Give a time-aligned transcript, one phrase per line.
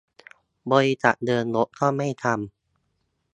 [0.71, 2.49] บริษัทเดินรถก็ไม่ทำ